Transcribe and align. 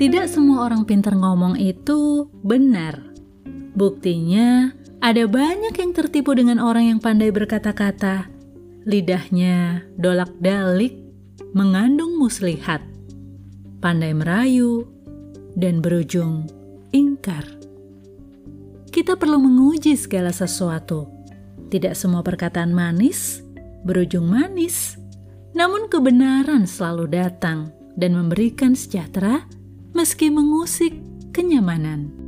Tidak 0.00 0.24
semua 0.32 0.64
orang 0.64 0.88
pintar 0.88 1.12
ngomong 1.12 1.60
itu 1.60 2.24
benar. 2.40 3.04
Buktinya, 3.76 4.72
ada 5.04 5.28
banyak 5.28 5.76
yang 5.76 5.92
tertipu 5.92 6.32
dengan 6.32 6.56
orang 6.56 6.88
yang 6.88 7.00
pandai 7.04 7.28
berkata-kata. 7.28 8.32
Lidahnya 8.88 9.84
dolak-dalik, 10.00 10.96
mengandung 11.52 12.16
muslihat, 12.16 12.80
pandai 13.84 14.16
merayu, 14.16 14.88
dan 15.52 15.84
berujung 15.84 16.48
ingkar. 16.96 17.44
Kita 18.88 19.20
perlu 19.20 19.36
menguji 19.36 20.00
segala 20.00 20.32
sesuatu. 20.32 21.12
Tidak 21.68 21.92
semua 21.92 22.24
perkataan 22.24 22.72
manis 22.72 23.44
berujung 23.84 24.28
manis, 24.28 24.96
namun 25.52 25.92
kebenaran 25.92 26.64
selalu 26.64 27.04
datang 27.12 27.68
dan 27.96 28.16
memberikan 28.16 28.72
sejahtera 28.72 29.44
meski 30.00 30.32
mengusik 30.32 30.96
kenyamanan. 31.36 32.19